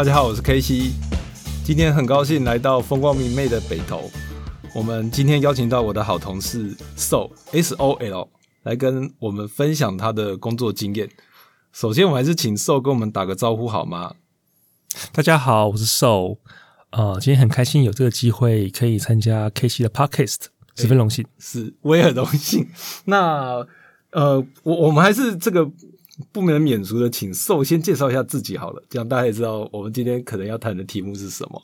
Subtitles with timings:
[0.00, 0.92] 大家好，我是 K C，
[1.62, 4.10] 今天很高兴来到风光明媚的北投。
[4.74, 8.26] 我们今天邀请到我的好同事 Sol S O L
[8.62, 11.10] 来跟我们分享他的工作经验。
[11.70, 14.14] 首先，我还是请 Sol 跟我们打个招呼好吗？
[15.12, 16.38] 大家好，我是 Sol。
[16.92, 21.26] 呃，今天很开心有这个机会可以参加 K C 的 Podcast，十分荣幸。
[21.38, 22.70] 是，我也很荣幸。
[23.04, 23.66] 那
[24.12, 25.70] 呃，我我们还是这个
[26.32, 31.62] 不能免俗的，请受先介绍一下自己好了，这样大家也知道我们今天可能要谈的题目是什么。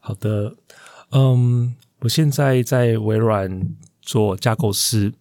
[0.00, 0.54] 好的，
[1.10, 3.68] 嗯，我现在在微软
[4.00, 5.12] 做架构师，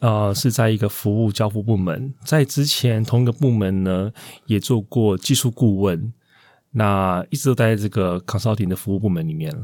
[0.00, 2.14] 呃，是在一个服务交付部门。
[2.24, 4.12] 在之前同一个部门呢，
[4.46, 6.12] 也做过技术顾问。
[6.74, 9.54] 那一直都待在这个 consulting 的服务部门里面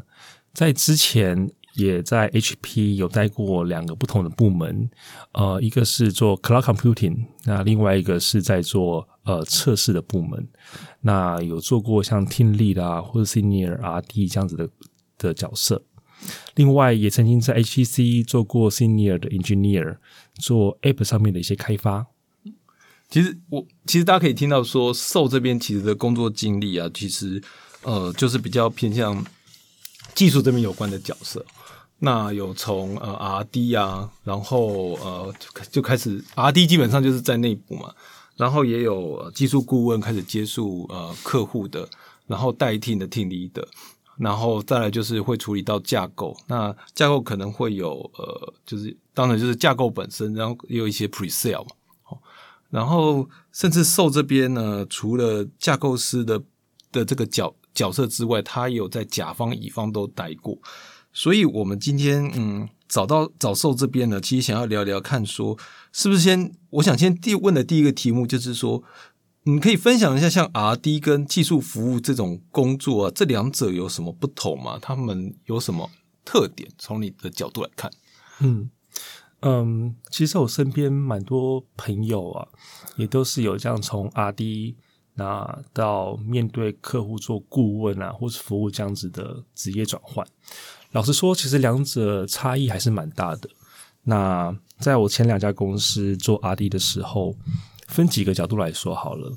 [0.52, 4.90] 在之前也在 HP 有待过两个不同的部门，
[5.32, 10.44] 呃，一个是做 cloud computing，那另外一个是在做呃测试的部门。
[11.00, 14.68] 那有做过像 team lead 啊或者 senior RD 这样子的
[15.16, 15.80] 的角色。
[16.56, 19.98] 另外也曾经在 HTC 做过 senior 的 engineer，
[20.34, 22.08] 做 app 上面的一些开发。
[23.08, 27.40] 其实我其实大家可以听到说，受这边其实的工作经历啊，其实
[27.84, 29.24] 呃就是比较偏向
[30.14, 31.46] 技术这边有关的角色。
[32.00, 35.34] 那有从呃 R D 啊，然后呃
[35.70, 37.92] 就开始 R D 基本上就是在内部嘛，
[38.36, 41.88] 然后也有技术顾问开始接触呃客户的，
[42.26, 43.66] 然后代替的听力的，
[44.16, 46.36] 然后再来就是会处理到架构。
[46.46, 51.70] 那架构可能会有呃，就是当然就是架构本身，然后也有一些 pre sale 嘛。
[52.70, 56.38] 然后，甚至售这边呢，除了架构师的
[56.92, 60.58] 的这个角角色之外，他也有在甲方、乙方都待过。
[61.18, 65.58] 所以，我们今天嗯，找到找受这边呢，其实想要聊聊看，说
[65.92, 66.54] 是不是先？
[66.70, 68.84] 我想先第问的第一个题目就是说，
[69.42, 74.78] 你可以分享一下，像 R D 跟技术服务这种工作啊，这两者有什么不同吗？
[74.80, 75.90] 他们有什么
[76.24, 76.70] 特点？
[76.78, 77.90] 从你的角度来看，
[78.38, 78.70] 嗯。
[79.40, 82.46] 嗯，其实我身边蛮多朋友啊，
[82.96, 84.76] 也都是有这样从 R D
[85.14, 90.24] 那到面对客户做顾问啊，或是服务这样子的职业转换。
[90.92, 93.48] 老实说，其实两者差异还是蛮大的。
[94.04, 97.34] 那在我前两家公司做 R D 的时候，
[97.86, 99.36] 分几个角度来说好了。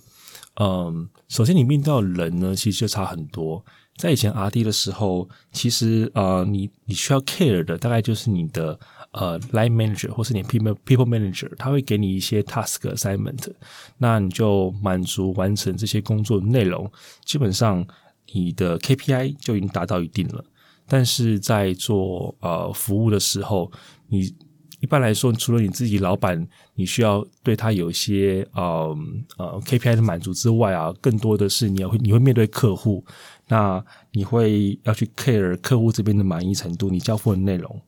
[0.56, 3.64] 嗯，首先你面对人呢，其实就差很多。
[3.98, 8.80] 在以前 R D 的时候，其实呃，你你需要 care 的大概就是你的。
[9.14, 13.46] 呃，line manager 或是你 people people manager，他会给你一些 task assignment，
[13.98, 16.90] 那你就满足完成这些工作内容，
[17.26, 17.86] 基本上
[18.32, 20.42] 你的 KPI 就已经达到一定了。
[20.92, 23.72] 但是在做呃服务的时候，
[24.10, 24.36] 你
[24.82, 28.94] 一般来说，除了你自己老板，你需要对他有一些呃
[29.38, 33.06] 呃 KPI 的满足之外啊，更多的是你要会你会面对客户，
[33.48, 33.82] 那
[34.12, 37.82] 你会要去 care 客户这边的满意程度，你交付的内容。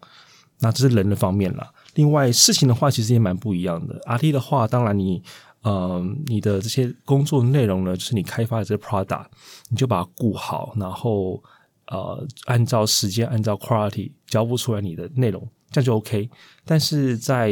[0.59, 1.73] 那这是人的方面了。
[1.95, 3.99] 另外，事情的话其实也蛮不一样的。
[4.05, 5.21] R T 的话，当然你
[5.63, 9.25] 呃你的这些工作内容呢，就是你开发的这个 product，
[9.69, 11.43] 你就把它顾好，然后
[11.87, 16.29] 呃按照时间、按照 quality 交付出来你的内容，这样就 OK。
[16.65, 17.49] 但是在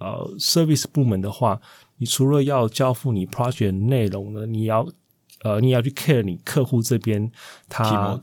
[0.00, 1.60] 呃 service 部门的话，
[1.96, 4.86] 你除了要交付你 project 内容呢，你要
[5.42, 7.30] 呃你要去 care 你客户这边
[7.68, 8.20] 他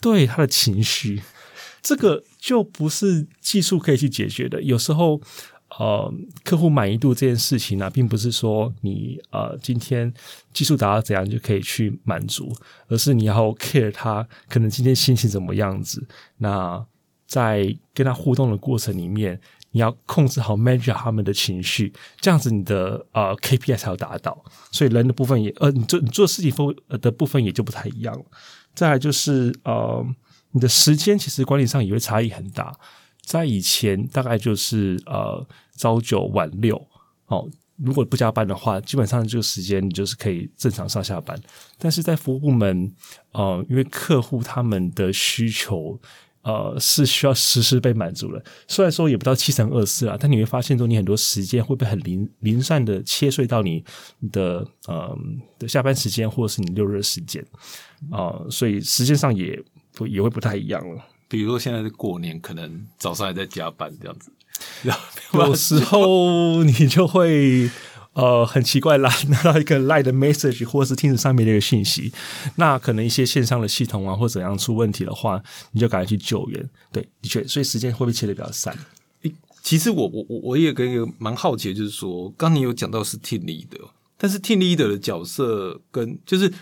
[0.00, 1.22] 对他的情绪。
[1.82, 4.62] 这个就不是技术可以去解决的。
[4.62, 5.20] 有时候，
[5.78, 6.12] 呃，
[6.44, 10.12] 客户满意度这件事情呢，并不是说你呃今天
[10.52, 12.52] 技术达到怎样就可以去满足，
[12.88, 16.06] 而是你要 care 他可能今天心情怎么样子。
[16.38, 16.84] 那
[17.26, 19.40] 在跟他互动的过程里面，
[19.72, 24.44] 你要控制好 manage 他们的情绪，这样子你的呃 KPI 才有达到。
[24.70, 28.24] 所以人的部分也呃，你做你做事情分的部分也就不太一样了。
[28.74, 30.06] 再来就是呃。
[30.56, 32.72] 你的时间其实管理上也会差异很大，
[33.22, 35.44] 在以前大概就是呃
[35.76, 36.76] 朝九晚六
[37.26, 41.38] 哦，如果不加班的话，基本上这个时间你就是可以正常上下班。
[41.78, 42.92] 但是在服务部门，
[43.32, 46.00] 呃，因为客户他们的需求
[46.42, 53.84] 呃是需要实时被满足了，虽然说也不到七乘二四啊，但你会发现说你很多时间会被很零零散的切碎到你
[54.32, 55.18] 的呃
[55.58, 57.44] 的下班时间或者是你六日时间
[58.10, 59.62] 啊，所以时间上也。
[59.96, 61.04] 不也会不太一样了。
[61.28, 64.28] 比如说现在是过年，可能早上还在加班这样子，
[65.32, 67.70] 有时候你就会
[68.12, 72.12] 呃很奇怪啦，拿到一个 Line 的 message 或者是听着上面的一个信息，
[72.56, 75.42] 那可能一些线上的系统啊或怎样出问题的话，
[75.72, 76.70] 你就赶快去救援。
[76.92, 78.76] 对，的确，所以时间会不会切的比较散？
[79.62, 86.52] 其实我我我我也跟一个蛮好奇，就是说，刚你有讲到是 team leader，，但是 team leader 的角色跟就是。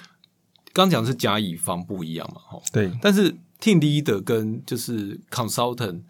[0.75, 3.31] 刚讲是甲乙方不一样嘛，哈，对，但是
[3.61, 6.01] team leader 跟就是 consultant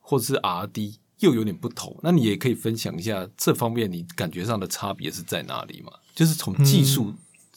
[0.00, 5.92] 或者是 RD 又有点不同，那你也可以分享一下这方面你感觉上的差别是在哪里嘛？
[6.14, 7.12] 就是从技术、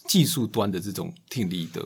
[0.08, 1.86] 技术端的这种 team leader，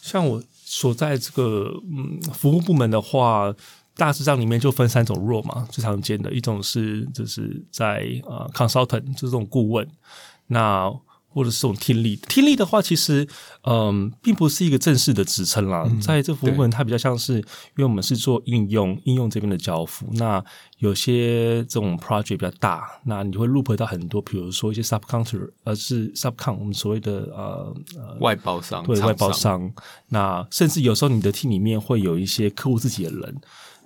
[0.00, 3.54] 像我所在这个嗯服务部门的话，
[3.94, 9.88] 大致上里面就分三种 role 嘛，最常见的一种是就是在呃 consultant 就是这种顾问，
[10.48, 10.92] 那
[11.36, 13.28] 或者是这种听力，听力的话，其实
[13.64, 15.86] 嗯，并不是一个正式的职称啦。
[16.00, 17.44] 在这部分，它比较像是，因
[17.76, 20.08] 为我们是做应用，应用这边的交付。
[20.14, 20.42] 那
[20.78, 29.70] 有些这种 project 比较大，那你会 loop 到很多，比如说一些 subcontractor，而是 subcon，我们所谓的呃呃外包商，对外包商。
[30.08, 33.36] 那甚至有时候你的 team 里面会有一些客户自己的人。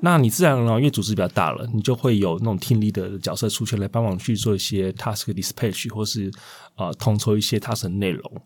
[0.02, 6.30] 那你自然而然，因为组织比较大了，你就会有那种听力的角色出现来帮忙去做一些 task dispatch，或是
[6.74, 8.42] 啊统筹一些 task 的内容。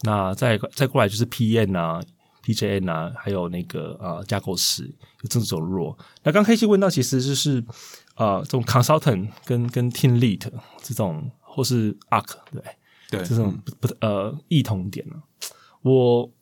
[0.00, 2.02] 那再再过来就是 P N 啊、
[2.42, 4.84] PJN 啊，还有那个啊架构师
[5.20, 5.96] 有这种弱。
[6.22, 7.62] 那刚开始问到，其实就是
[8.14, 10.40] 啊这种 consultant 跟跟 team lead
[10.82, 12.62] 这种，或是 arc 对
[13.10, 15.16] 对这种不呃异同点呢？
[15.82, 16.32] 我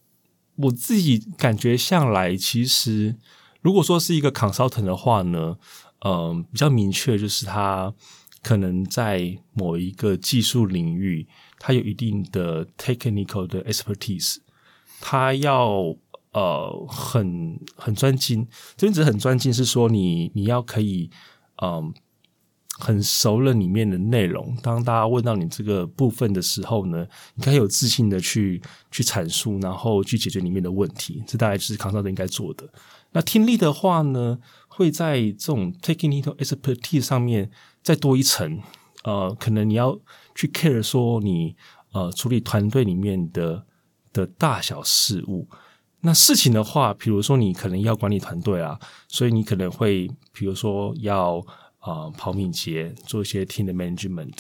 [0.55, 3.17] 我自己感觉向来其实。
[3.63, 5.57] 如果说是一个 consultant 的话呢，
[6.05, 7.95] 嗯，比较明确就是他
[8.43, 11.27] 可能在某一个技术领域，
[11.61, 14.39] 他有一定的 technical 的 expertise，
[15.01, 15.97] 他要
[16.33, 18.47] 呃很很专精。
[18.77, 21.09] 这边只是很专精，是说你你要可以
[21.63, 21.95] 嗯
[22.81, 24.57] 很熟了里面的内容。
[24.61, 27.07] 当大家问到你这个部分的时候呢，
[27.37, 28.61] 你可以有自信的去
[28.91, 31.23] 去阐述，然后去解决里面的问题。
[31.29, 32.69] 这大概就是 consultant 应该做的。
[33.13, 34.39] 那听力的话呢，
[34.69, 37.51] 会在这种 technical expertise 上面
[37.83, 38.61] 再多一层，
[39.05, 39.99] 呃，可能你要
[40.35, 41.55] 去 care 说你
[41.93, 43.67] 呃处理团队里面的
[44.13, 45.49] 的大小事务。
[46.01, 51.39] 那事情的话，比如说你可能要管理团队啊，所以你可能会比如说要
[51.79, 54.39] 啊跑敏捷，做一些 team 的 management。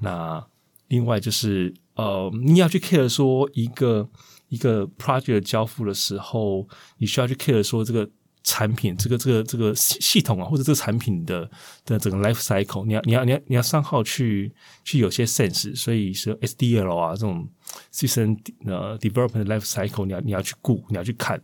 [0.00, 0.46] 那
[0.88, 4.08] 另外就是呃，你要去 care 说一个。
[4.54, 6.68] 一个 project 交付的时候，
[6.98, 8.08] 你需要去 care 说这个
[8.44, 11.50] 产品，这个这个这个系统啊，或者这个产品的
[11.84, 14.52] 的整个 life cycle，你要你要你要你要上号去
[14.84, 17.48] 去有些 sense，所以是 SDL 啊这种
[17.92, 21.42] system 呃 development life cycle，你要你要去顾，你要去看，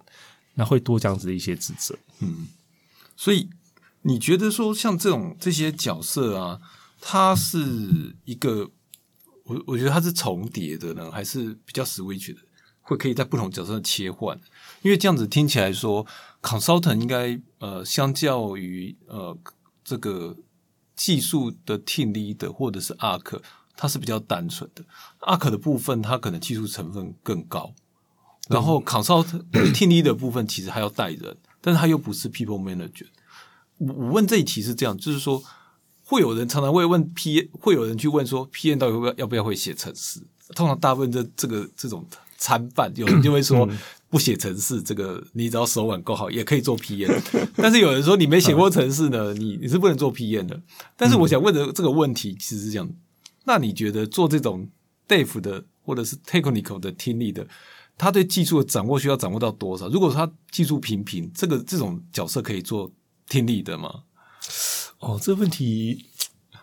[0.54, 1.98] 那会多这样子的一些职责。
[2.20, 2.48] 嗯，
[3.16, 3.48] 所以
[4.02, 6.60] 你觉得说像这种这些角色啊，
[7.00, 8.70] 它是一个
[9.44, 12.40] 我我觉得它是重叠的呢，还是比较 switch 的？
[12.82, 14.36] 会可以在不同角色切换，
[14.82, 16.04] 因为这样子听起来说
[16.42, 19.36] ，consultant 应该呃，相较于呃
[19.84, 20.36] 这个
[20.96, 23.40] 技术的 team leader 或者是 arc，
[23.76, 24.84] 它是比较单纯的。
[25.20, 27.72] arc 的部分它可能技术成分更高，
[28.48, 33.06] 然后 consultant team leader 的部分其实还要带人，但是他又不是 people manager。
[33.78, 35.40] 我我问这一题是这样，就是说
[36.02, 40.20] 会有人常常会问 P，会有人去问说 P N 到底要不要要不要会写程式？
[40.56, 42.04] 通常大部分这这个这种。
[42.40, 43.68] 参半，有人 就会说
[44.08, 47.20] 不写程式，这个你只要手腕够好，也可以做 PM。
[47.54, 50.60] 但是有人说你没写过程式呢，你你是不能做 PM 的。
[50.96, 52.90] 但是我想问的这个问题其实是这样：
[53.44, 54.66] 那你觉得做这种
[55.06, 57.46] Dave 的或者是 Technical 的听力的，
[57.98, 59.88] 他对技术的掌握需要掌握到多少？
[59.88, 62.90] 如果他技术平平，这个这种角色可以做
[63.28, 64.04] 听力的吗？
[64.98, 66.06] 哦，这个问题。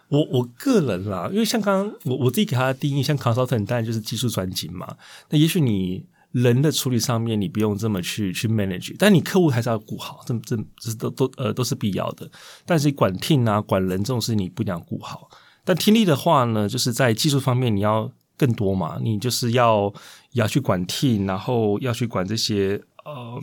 [0.10, 4.96] 我我个人啦，因为像刚刚我我自己给他的定义，像 consultant 当然就是技术专精嘛。
[5.30, 12.30] 那也许你人的处理上面你不用这么去去 manage，但你客户还是要顾好，这这这都都呃都是必要的。
[12.66, 15.30] 但是管 team 啊管人这种事你不一定要顾好。
[15.66, 19.94] 但听力的话呢，就是在技术方面你要更多嘛，你就是要
[20.32, 23.42] 要去管 team，然后要去管这些呃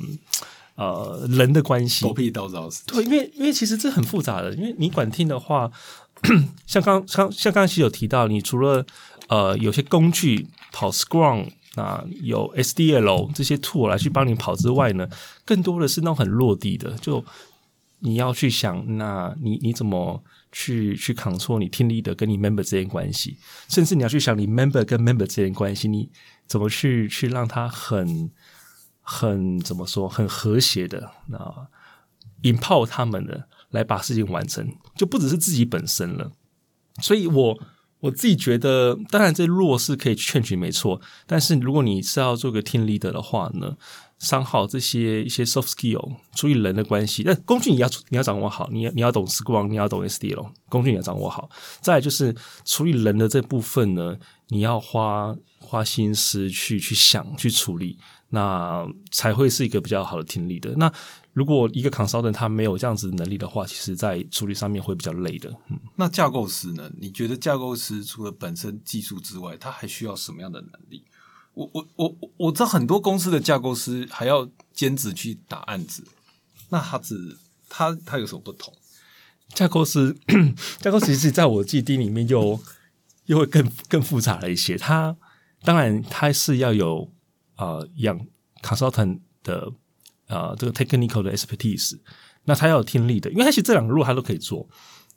[0.77, 2.07] 呃人的关系。
[2.07, 5.71] 狗屁倒灶对，因为因为其实这很复杂的，因为你管 team 的话。
[6.67, 8.85] 像刚刚像刚才有提到，你除了
[9.29, 15.09] 呃有些工具跑 Scrum 啊，有 SDL 这些 tool 来去帮你跑之外呢，
[15.45, 17.25] 更多的是那种很落地的，就
[18.01, 23.37] 你要去想，那你你怎么去去 control 你听力的跟你 member 之间关系，
[23.69, 26.11] 甚至你要去想你 member 跟 member 之间关系，你
[26.47, 28.31] 怎么去去让它很
[29.03, 31.69] 很怎么说很和谐的啊
[32.43, 33.49] ，empower 他们的。
[33.75, 34.67] 来把事情完成，
[34.97, 36.31] 就不只是自己本身了。
[37.03, 37.59] 所以，我
[37.99, 41.01] 我自己觉得，当然这弱是可以劝取没错。
[41.27, 43.77] 但是，如果你是要做个 team leader 的话呢，
[44.21, 51.51] 商号这些一些 soft skill 处理人的关系，那工具你要你要掌握好，你要你要懂 Scrum，你要懂 SDL，工具你要掌握好。
[51.81, 52.33] 再就是
[52.65, 54.17] 处理人的这部分呢，
[54.49, 60.73] 你要花花心思去去想去处理，那才会是一个比较好的听力的。
[60.77, 60.93] 那
[61.35, 65.51] 如果一个 consultant 他没有这样子能力的话，其实在处理上面会比较累的。
[65.69, 66.91] 嗯，那架构师呢？
[66.97, 71.05] 你觉得架构师除了本身技术之外，他还需要什么样的能力？
[71.55, 76.05] 我我我我知道很多公司的架构师还要兼职去打案子，
[76.69, 77.37] 那他只
[77.69, 78.73] 他他有什么不同？
[79.49, 80.17] 架构师
[80.81, 82.61] 架构其实在我记忆里面又
[83.27, 84.77] 又会更更复杂了一些。
[84.77, 85.17] 他
[85.63, 87.11] 当然他是要有
[87.57, 88.27] 呃养
[88.63, 89.73] consultant 的
[90.29, 91.99] 呃这个 technical 的 expertise，
[92.45, 94.69] 那他要有听力的，因为他其实这两个路他都可以做。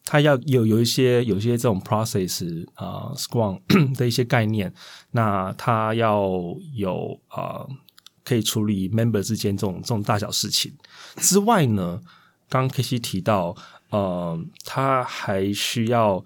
[0.09, 3.59] 他要有有一些有一些这种 process 啊，Scrum
[3.97, 4.73] 的一些概念，
[5.11, 6.31] 那他要
[6.73, 7.67] 有啊，
[8.23, 10.73] 可以处理 member 之间这种这种大小事情。
[11.17, 11.99] 之外呢，
[12.47, 13.53] 刚刚 K C 提到，
[13.89, 16.23] 呃，他还需要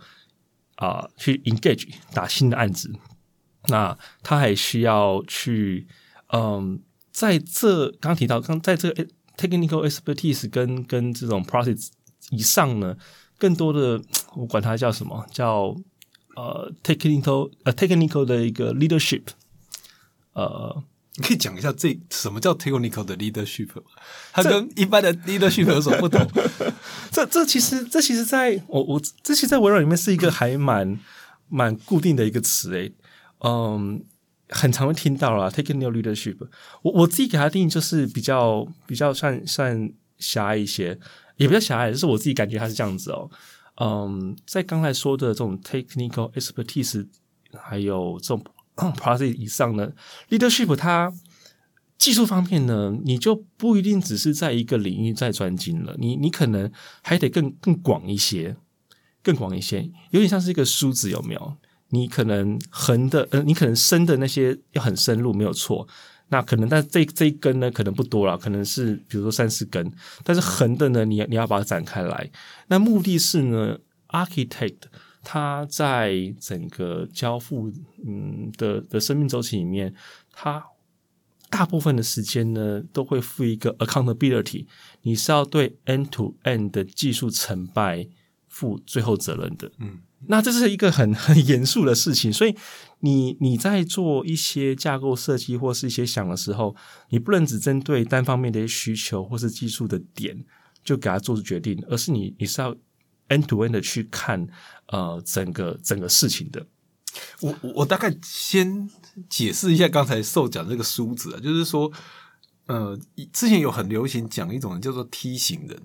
[0.75, 2.93] 啊去 engage 打新的案子，
[3.67, 5.87] 那他还需要去，
[6.31, 6.79] 嗯，
[7.21, 9.05] 在这刚提到刚在这个
[9.37, 11.89] technical expertise 跟跟这种 process
[12.31, 12.95] 以上呢。
[13.41, 13.99] 更多的，
[14.37, 15.75] 我管它叫什么叫
[16.35, 19.23] 呃 technical 呃 technical 的一个 leadership，
[20.33, 20.83] 呃，
[21.15, 23.69] 你可以讲一下这什么叫 technical 的 leadership
[24.31, 26.21] 它跟一般的 leadership 有什么不同？
[27.11, 30.99] 这这其实这其实在我我这其实在微软里面是一个还蛮
[31.49, 32.93] 蛮固定的一个词诶，
[33.39, 34.03] 嗯，
[34.51, 36.37] 很常会听到啦 technical leadership。
[36.83, 40.99] 我我自己给它定义就是比较比较算算狭隘一些。
[41.37, 43.27] 也比较狭隘，就是我自己感觉它是这样子哦。
[43.77, 47.07] 嗯，在刚才说的这种 technical expertise，
[47.59, 49.91] 还有这种 process 以上呢
[50.29, 51.11] ，leadership 它
[51.97, 58.55] 技术方面呢，你就不一定只是在一个领域在专精了，你你可能还得更更广一些，
[59.23, 61.57] 更广一些，有点像是一个梳子，有没有？
[61.91, 65.87] 你可能横的，呃，你可能深的那些要很深入，没有错。
[66.29, 69.91] 那可能，但这这一根呢，可能不多了，可能是比如说三四根，
[70.23, 72.31] 但是横的呢，你你要把它展开来。
[72.67, 74.77] 那目的是呢，architect
[75.21, 77.69] 他在整个交付
[78.07, 79.93] 嗯的的生命周期里面，
[80.31, 80.65] 他
[81.49, 84.65] 大部分的时间呢，都会负一个 accountability，
[85.01, 88.07] 你是要对 end to end 的技术成败
[88.47, 89.69] 负最后责任的。
[89.79, 89.99] 嗯。
[90.27, 92.55] 那这是一个很很严肃的事情，所以
[92.99, 96.75] 你你在做一些架构设计或是一些想的时候，
[97.09, 100.45] 你不能只针对单方面的需求或是技术的点
[100.83, 102.75] 就给他做出决定，而是你你是要
[103.29, 104.47] end to end 的去看
[104.87, 106.65] 呃整个整个事情的。
[107.41, 108.89] 我我大概先
[109.29, 111.91] 解释一下刚才受讲这个梳子啊，就是说
[112.67, 112.97] 呃
[113.33, 115.81] 之前有很流行讲一种叫做梯形人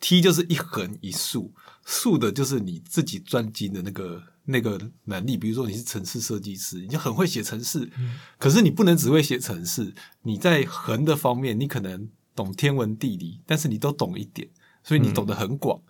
[0.00, 1.52] ，T 就是一横一竖。
[1.84, 7.90] 竖的就是你自己专精的那个那个能力，比如说你是城市设计师，你就很会写城市，
[8.38, 14.46] 可是你不能只会写城市，你在横的方面，你可能懂天文地理，但是你都懂一点，
[14.84, 15.80] 所以你懂得很广，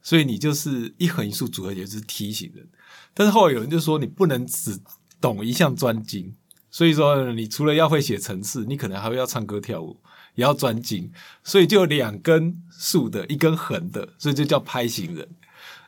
[0.00, 2.60] 所以你就是一横一竖组合就是梯形的。
[3.12, 4.78] 但是后来有人就说，你不能只
[5.20, 6.36] 懂一项专精，
[6.70, 9.98] 所以说你除了要会写城市，你可能还会要唱歌跳舞。
[10.38, 11.10] 也要专精，
[11.42, 15.26] 所以就两根竖的，一根横的，所以就叫拍型人。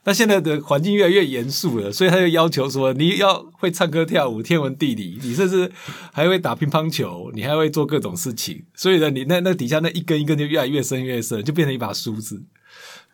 [0.02, 5.70] 那现在的环境越来越严肃了，所以他就要求说，你要会唱歌跳舞、天文地理，你甚至
[6.12, 8.64] 还会打乒乓球，你还会做各种事情。
[8.74, 12.42] 所以呢，你那那底下那一根一根就越来越深越深，就变成一把梳子。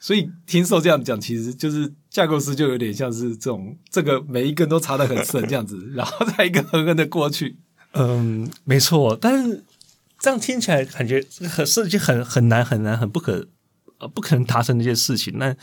[0.01, 7.59] 所以听受这样讲，其实就是架构师就有点像是这种，这个每一根都插的很深这样子，然后再一根横横的过去。
[7.93, 9.65] 嗯，没错，但是。
[10.27, 13.47] 这样听起来感觉很是一件很很难很难很不可
[14.01, 15.33] 呃不可能达成的一件事情。
[15.39, 15.55] 那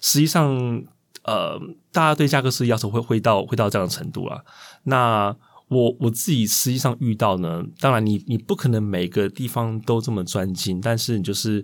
[0.00, 0.80] 实际上
[1.24, 1.60] 呃，
[1.90, 4.44] 大家对价格师要求会会到会到这样的程度了。
[4.84, 5.36] 那
[5.66, 11.60] 我我自己实际上遇到呢，当然你你不可能每个地方都这么专精，但是你就是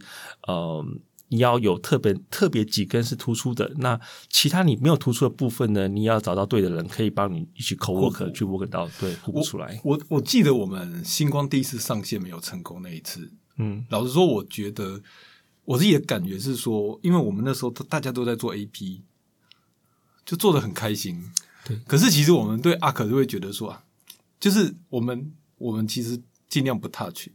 [0.48, 0.98] 嗯。
[1.30, 5.87] 你要有特别特别几根是突出的，那其他你没有突出的部分呢？
[5.87, 9.78] 你要找到对的人，可以帮你一起 co work 去 work 到对互补出来。
[9.85, 15.02] 我我记得我们星光第一次上线没有成功那一次，嗯，老实说，我觉得
[15.64, 19.02] 我自己的感觉是说，因为我们那时候大家都在做 AP，
[20.25, 21.23] 就做的很开心，
[21.66, 21.76] 对。
[21.87, 23.85] 可是其实我们对阿可就会觉得说啊，
[24.40, 26.18] 就是我们我们其实
[26.49, 27.28] 尽量不 touch。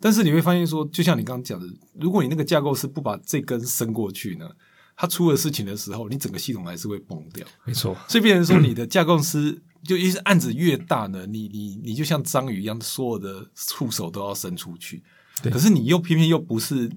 [0.00, 4.48] 但是你会发现说，就像你刚刚讲的，如果你那个架构师不把这根伸过去呢，
[4.96, 7.46] 他出了事情的时候，你整个系统还是会崩掉。
[7.64, 15.02] 没错，所以变成说，你的架构师就一是案子越大呢，你你你就像章鱼一样，所有的触手都要伸出去。
[15.42, 16.90] 对可是你又偏偏又不是，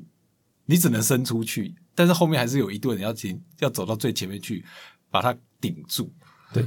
[0.65, 4.63] 你只能伸出去，但是后面还是有一队人要前要走到最前面去
[5.09, 6.11] 把它顶住。
[6.53, 6.65] 对，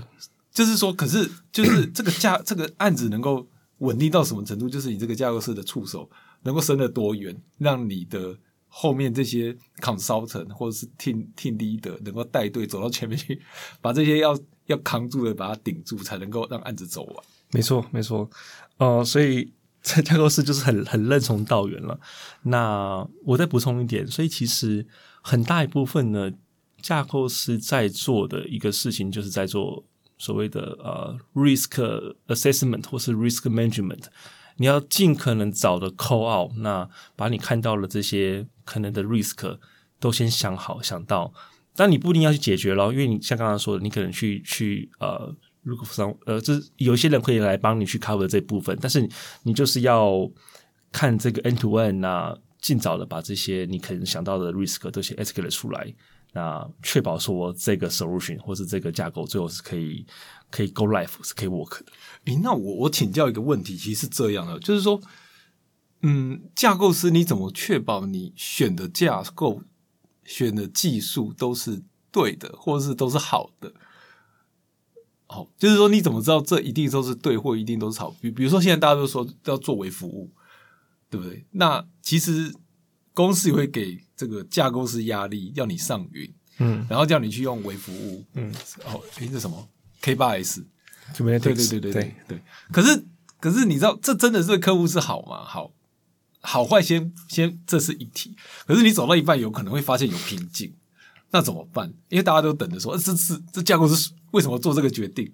[0.50, 3.46] 就是说，可是就是这个架这个案子能够
[3.82, 4.68] 稳定到什么程度？
[4.68, 6.08] 就是你这个架构师的触手
[6.42, 8.36] 能够伸得多远，让你的
[8.68, 13.40] 后面这些 consultant 或者是 team team leader 能够带队走到前面去，
[13.80, 17.16] 把这些要要扛住的把它顶住，才能够让案子走完。
[17.50, 18.30] 没错，没错，
[18.78, 21.98] 呃，所以在架构师就是很很任重道远了。
[22.44, 24.86] 那我再补充一点，所以其实
[25.22, 26.30] 很大一部分呢，
[26.80, 29.84] 架构师在做的一个事情，就是在做
[30.22, 31.74] 所谓的呃 risk
[32.28, 34.04] assessment 或是 risk management。
[34.56, 39.58] 你要尽可能早的 call out，那把你看到了这些可能的 risk
[39.98, 41.32] 都先想好想到，
[41.74, 45.34] 但你不一定要去解决咯，因为你像刚刚说的，你可能去去呃。
[45.64, 49.08] 如果上呃，这有些人可以来帮你去 cover 这部分，但是
[49.44, 50.28] 你就是要
[50.90, 55.94] 看这个 end to end 那尽早的把这些你可能想到的 risk 都先 escalate 出来，
[56.32, 60.06] 那确保说这个 solution 或是这个架构最后是可以
[60.50, 61.92] 可以 go live 是可以 work 的。
[62.24, 65.00] 诶，那我我请教一个问题，其实是这样的，就是说，
[66.00, 69.62] 嗯，架构师你怎么确保你选的架构、
[70.24, 73.72] 选的技术都是对的，或者是都是好的？
[75.28, 78.14] 哦，就是说，你怎么知道这一定都是对，或一定都是好？
[78.20, 80.30] 比比如说，现在大家都说要作为服务，
[81.08, 81.46] 对不对？
[81.52, 82.54] 那其实
[83.14, 88.52] 公司也会给这个架构师压力，要你上云，嗯然后叫你去用微服务，嗯，
[88.86, 89.68] 哦，诶，这什么
[90.00, 90.64] K 八 S？
[91.16, 92.42] 对对对对对对对。
[92.70, 93.04] 可是
[93.40, 95.44] 可是你知道，这真的是对客户是好吗？
[95.44, 95.72] 好
[96.40, 98.36] 好坏先先这是一题。
[98.66, 100.74] 可是你走到一半，有可能会发现有瓶颈，
[101.30, 101.92] 那怎么办？
[102.08, 105.30] 因为大家都等着说，呃这是这架构是为什么做这个决定？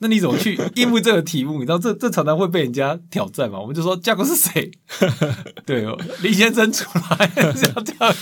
[0.00, 1.54] 那你怎么去 应付这个题目？
[1.54, 3.58] 你知道这这常常会被人家挑战嘛？
[3.60, 4.70] 我们就说架构是谁？
[5.64, 7.54] 对哦，李先生出来这样
[7.84, 8.14] 这样，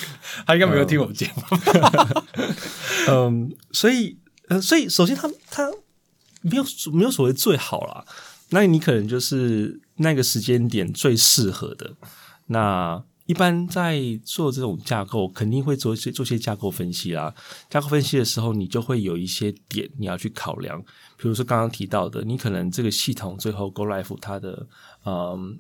[0.47, 1.43] 他应该没有听我们节目。
[3.09, 5.71] 嗯，所以呃，所以首先他他
[6.43, 8.05] 没有没有所谓最好啦，
[8.51, 11.93] 那你可能就是那个时间点最适合的。
[12.47, 17.35] 那一般在做这种架构，肯定会做一些做些架构分析啦。
[17.71, 20.79] 架构分析的时候，你就会有一些点你要去考量，
[21.17, 24.69] 比如说刚刚提到的，你可能这个系统最后 Go Live 它的
[25.07, 25.57] 嗯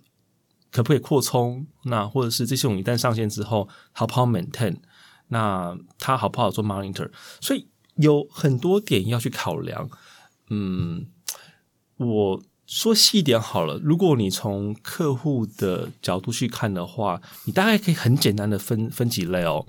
[0.70, 1.66] 可不可以扩充？
[1.84, 4.76] 那或者是这系统一旦上线之后，好不好 maintain？
[5.28, 7.10] 那它好不好做 monitor？
[7.40, 9.88] 所以有很多点要去考量。
[10.50, 11.06] 嗯，
[11.96, 13.78] 我说细一点好了。
[13.84, 19.66] 如果你从客户的角度去看的话，你大概可以很简单的分分几类哦。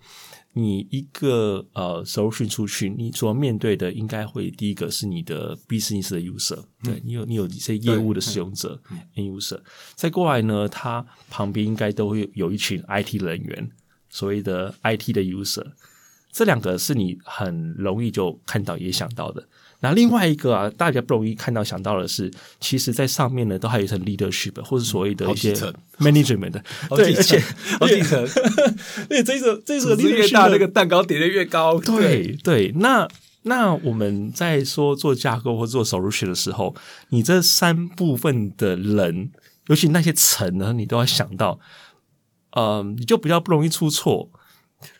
[0.53, 8.81] 你一个呃 solution 出去，你所面对的应该会第一个是你的 business 的 user，、对你有你有一些业务的使用者
[9.15, 9.59] end user，
[9.95, 13.69] 再过来呢，他旁边应该都会有一群 IT 人员，
[14.09, 15.65] 所谓的 IT 的 user，
[16.31, 19.45] 这两个是你很容易就看到也想到的。
[19.83, 25.53] 那另外一个啊，大家不容易看到想到的是，其实在上面呢都还有一层 leadership 或者所谓的一些
[25.99, 27.41] management 的，对，而且层
[27.81, 28.25] 好几层，
[29.09, 31.77] 对这个这个组织越大，那个蛋糕叠得越高。
[31.81, 33.05] 对对，那
[33.41, 36.73] 那我们在说做架构或做 solution 的时候，
[37.09, 39.31] 你这三部分的人，
[39.67, 41.59] 尤其那些层呢，你都要想到，
[42.53, 44.29] 呃，你就比较不容易出错。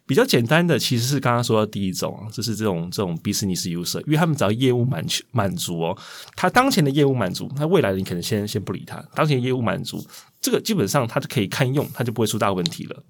[0.06, 5.98] 比较简单的其实是刚刚说的第一种，就是这种这种 business user，因为他们只要业务满满足哦，
[6.36, 10.06] 他当前的业务满足，他未来的你可能先先不理他，当前业务满足，
[10.42, 13.04] 这个基本上他就可以看用，他就不会出大问题了。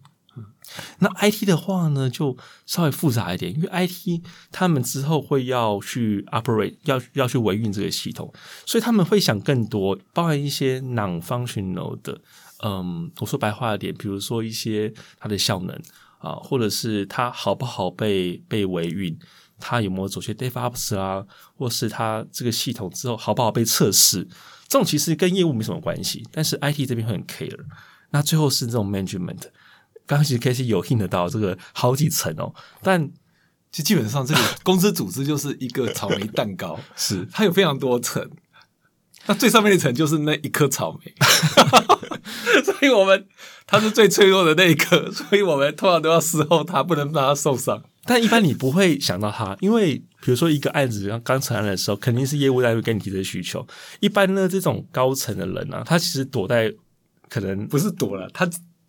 [0.99, 8.33] 那 IT 的话呢，就稍微复杂一点，因为 IT 他们之后会要去 operate，要要去维运这个系统，
[8.65, 12.19] 所以他们会想更多，包含一些 non-functional 的，
[12.63, 15.79] 嗯，我说白话一点，比如说一些它的效能
[16.23, 19.15] 啊，或者是它好不好被被维运，
[19.59, 24.23] 它有没有走些 DevOps 啊，或是它这个系统之后好不好被测试，
[24.69, 27.59] 这种其实跟业务没什么关系，但是 IT 这边会很 care。
[28.12, 29.41] 那最后是这种 management。
[30.05, 33.12] 刚刚其实 K C 有 hint 到这个好几层哦，但
[33.71, 38.29] 就基本上这个公司组织就是一个草莓蛋糕， 是它有非常多层，
[39.27, 41.13] 那最上面一层就是那一颗草莓，
[42.63, 43.25] 所以我们
[43.65, 47.81] 它是最脆弱的那一颗，所以我们通常都要伺候它，不能让它受伤。
[48.05, 53.65] 但一般你不会想到它，因为比如说一个案子刚刚成案的时候，肯定是业务单位跟你提的需求。
[54.01, 56.73] 一般呢，这种高层的人啊，他其实躲在
[57.29, 58.45] 可能不是躲了，他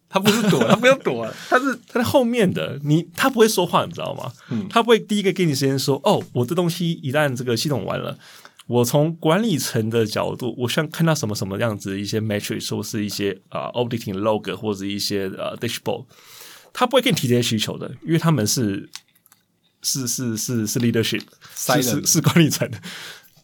[0.09, 4.33] 他不是躲，他不要躲了，他是他在后面的，你他不会说话，你知道吗？
[4.51, 8.19] 嗯他不会第一个给你时间说，哦，我这东西一旦这个系统完了，
[8.67, 16.07] 我从管理层的角度，我像看到什么什么样子的一些 metric，或是一些啊 auditing log 或者一些呃 dashboard，
[16.73, 18.89] 他不会跟你提这些需求的，因为他们是
[19.83, 21.23] 是是是是 leadership，
[21.55, 22.81] 是是是管理层的。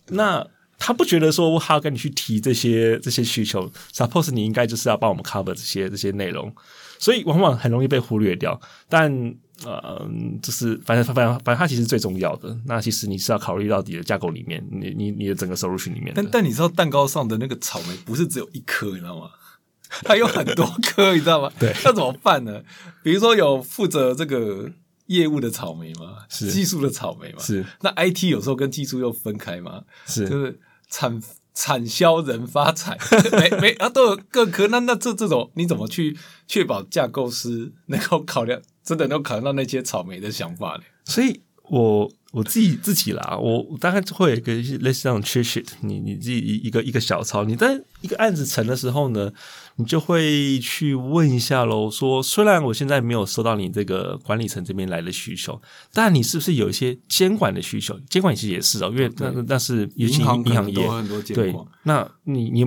[0.08, 0.46] 那
[0.78, 6.50] 他不觉得说我还要跟你去提这些这些需求，suppose 你应该就是要帮我们 cover 这些这些内容，
[6.98, 8.58] 所以往往很容易被忽略掉。
[8.88, 10.08] 但呃，
[10.42, 12.56] 就是反正反正反正它其实最重要的。
[12.66, 16.12] 那其实你是要考虑到你的架构里面，你你你的整个收入群里面。
[16.14, 19.30] 但但你知道蛋糕上的那个草莓不是只有一颗，你知道吗？
[20.04, 21.52] 它有很多颗，你知道吗？
[21.58, 22.62] 对，那怎么办呢？
[23.02, 24.70] 比如说有负责这个
[25.06, 31.20] 业务的草莓嘛，是技术的草莓嘛，是那 IT 有时候跟技术又分开嘛，是就是产
[31.54, 32.98] 产销人发财，
[33.32, 34.68] 没没啊都有各科。
[34.68, 38.60] 那那这这种你怎么去确保架构师能够考量？
[38.82, 40.82] 真的能够考虑到那些草莓的想法呢？
[41.04, 49.32] 所以，我我自己自己啦，我大概会有一个类似这种 cheat sheet，你你自己一一个一个小抄，你在一个案子成的时候呢，
[49.76, 51.90] 你就会去问一下喽。
[51.90, 55.60] 说虽然我现在没有收到你这个管理层这边来的需求，
[55.92, 57.98] 但你是不是有一些监管的需求？
[58.08, 62.66] 监管其实也是哦，因为那那是银行银行业很多监对，那你你。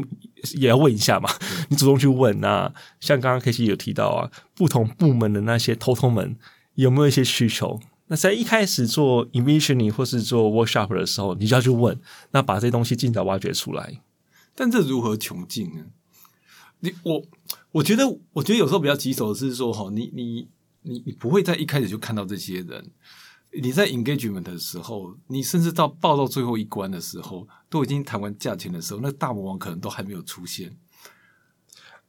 [0.55, 1.29] 也要问一下嘛，
[1.69, 6.35] 你主动去问啊像刚刚 K C 有提到啊，不同部门的那些偷偷们
[6.75, 7.79] 有没有一些需求？
[8.07, 11.99] 那在一开始做 envisioning 或是做 workshop 的时候，你就要去问，
[12.31, 14.01] 那把这些东西尽早挖掘出来。
[14.55, 15.85] 但这如何穷尽呢？
[16.81, 17.23] 你我
[17.71, 20.47] 我觉得，我觉得有时候比较棘手的是说，哈，你你
[20.81, 22.91] 你你不会在一开始就看到这些人。
[23.61, 30.75] 你在 engagement 的时候，你甚至到报到最后一关的时候，都已经谈完价钱的时候，那大魔王可能都还没有出现。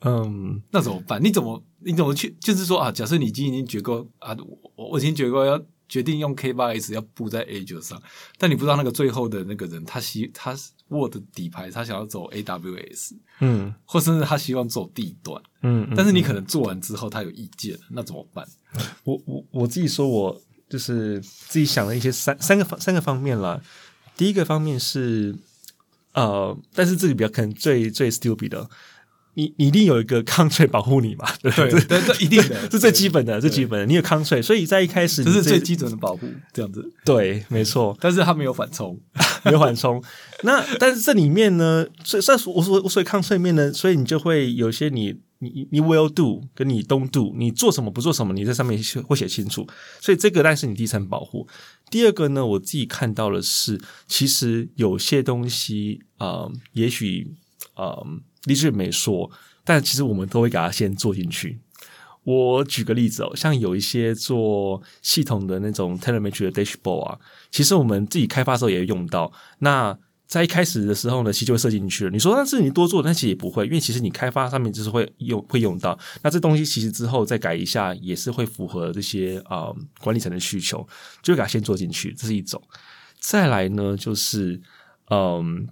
[0.00, 1.22] 嗯，那怎么办？
[1.22, 2.34] 你怎么你怎么去？
[2.40, 4.34] 就是说啊，假设你已经已经决过啊，
[4.76, 5.62] 我我已经决过要
[5.94, 8.02] 决定用 K 八 S 要布在 A 九上，
[8.36, 10.56] 但你不知道那个最后的那个人，他希他
[10.88, 18.44] Word 底牌，他想要走 AWS，嗯，或甚至他希望走地端，嗯，但是你可能做完之后他有意见，那怎么办？
[19.04, 20.42] 我我我自己说我。
[20.66, 23.62] 就是自己想了一些三三个方三个方面了。
[24.16, 25.36] 第一个方面是，
[26.14, 28.68] 呃，但是这里比较可能最最 stupid 的，
[29.34, 31.26] 你你一定有一个抗税保护你嘛？
[31.42, 33.86] 对对，这一定的， 是最基本的，最基本的。
[33.86, 36.92] 你有抗税，所以在一开始这是最基准的保护，这样子。
[37.04, 37.96] 对，没错。
[38.00, 38.98] 但是它没有缓冲，
[39.44, 40.02] 没有缓冲。
[40.42, 45.20] 那但是这里面呢，所以算我说我所以抗税面呢，所以你就会有些你。
[45.40, 49.66] 你你 will do 跟你 don't do，你做什么不做什么，你在上面会写清楚。
[50.00, 51.46] 所以这个但是你第一层保护。
[51.90, 57.34] 第二个呢，我自己看到的是，其实有些东西啊，也许
[57.74, 57.94] 啊，
[58.44, 59.30] 李志没说，
[59.64, 61.60] 但其实我们都会给他先做进去。
[62.24, 67.18] 我举个例子哦，像有一些做系统的那种 telemetry 的 dashboard 啊，
[67.50, 69.30] 其实我们自己开发的时候也用到。
[69.58, 72.10] 那在一开始的时候呢，其实就会设进去了。
[72.10, 75.98] 你说但是你多做，但其实也不会，因为其实你开发上面就是会用会用到。
[76.22, 80.86] 那这东西其实之后再改一下，也是会符合这些啊管理层的需求，
[81.22, 82.60] 就给它先做进去，这是一种。
[83.20, 84.58] 再来呢，就是
[85.10, 85.68] 嗯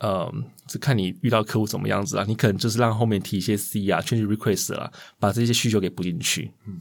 [0.00, 6.52] 嗯，是看你遇到客户怎么样子啊，你可能就是让后面提一些 C 啊，change request 啦，把这些需求给补进去。
[6.66, 6.78] 嗯，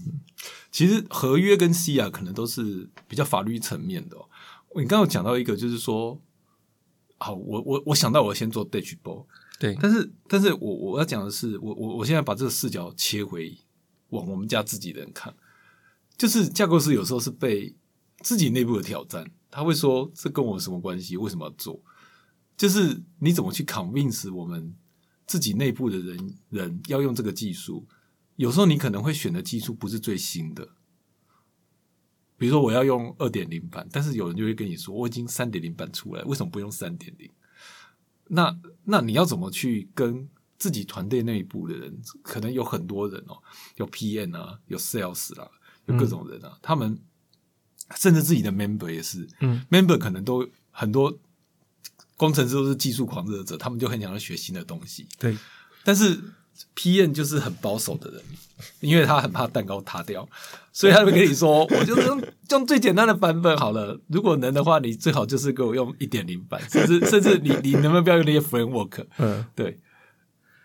[0.71, 4.17] 其实合约跟 C 啊，可能都是比较法律层面的。
[4.75, 6.21] 你刚刚讲到一个，就是说。
[7.17, 9.25] 好，我我我想到我先做 dashboard，
[9.57, 13.57] 对，但是但是我我要讲的是，我我我现在把这个视角切回
[14.09, 15.33] 往我们家自己人看，
[16.17, 17.73] 就是架构师有时候是被
[18.19, 21.15] 自己内部的挑战，他会说这跟我什么关系？
[21.15, 21.81] 为什么要做？
[22.57, 24.75] 就是你怎么去 convince 我们
[25.25, 27.85] 自己内部的人人要用这个技术？
[28.35, 30.69] 有时候你可能会选的技术不是最新的。
[32.37, 37.31] 比如说我要用二点零版，但是有人就会跟你说我已经三点零版出来，为什么不用三点零？
[38.27, 42.01] 那那你要怎么去跟自己团队内部的人？
[42.21, 43.41] 可能有很多人哦，
[43.77, 45.49] 有 PM 啊，有 Sales 啊，
[45.85, 46.99] 有各种人啊，他们
[47.95, 51.17] 甚至自己的 Member 也是，嗯，Member 可能都很多
[52.17, 55.37] 工程师都是技术狂热者，他们就很想要学新的东西，对，
[55.83, 56.19] 但是。
[56.73, 57.13] P.N.
[57.13, 58.21] 就是很保守的人，
[58.79, 60.25] 因为他很怕蛋糕塌掉，
[60.71, 63.99] 所以他会跟你说：“我就用用最简单的版本好了。
[64.07, 69.05] 如果能的话，你最好就是给我用一点零版，甚至甚至你你能不能不要用那些 framework？
[69.17, 69.77] 嗯，对。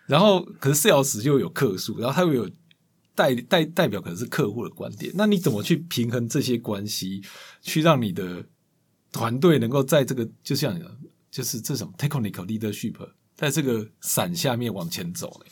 [0.05, 2.49] 然后可是 sales 就有客数，然后他又有
[3.13, 5.11] 代代代表可能是客户的观点。
[5.17, 7.21] 那你怎么去平衡这些关系，
[7.61, 8.45] 去让你的
[9.11, 10.73] 团队能够在这个就像
[11.31, 12.95] 就是这种 technical leadership
[13.35, 15.51] 在这个伞下面往前走呢？”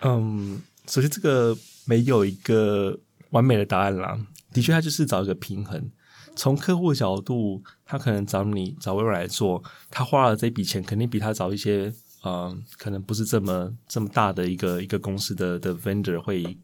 [0.00, 2.98] 嗯，首先这个没有一个
[3.30, 4.18] 完美的答案啦。
[4.52, 5.90] 的确，它就是找一个平衡。
[6.34, 16.56] 从客户角度，他可能找你找微软来做，他花了这笔钱，肯定比他找一些呃，可能不是这么这么大的一个一个公司的的 vendor 会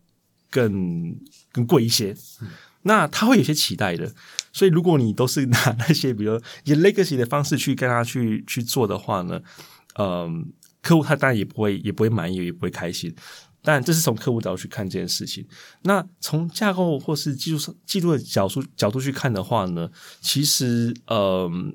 [0.48, 1.14] 更
[1.52, 2.16] 更贵一些。
[2.84, 4.14] 那他会有些期待的，
[4.52, 9.40] 所以如果你都是拿 那些比如以 legacy 的方式去跟他去去做的话呢，
[9.98, 13.14] 嗯，客户他当然也不会也不会满意，也不会开心。
[13.66, 15.46] 但这是从客户角度去看这件事情。
[15.84, 21.74] 那从架构或是技术上、技术的角度角度去看的话呢，其实嗯